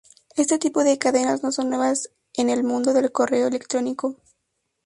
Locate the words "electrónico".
3.47-4.17